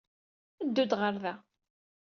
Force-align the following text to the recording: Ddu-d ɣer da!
Ddu-d 0.67 0.91
ɣer 0.99 1.15
da! 1.23 1.33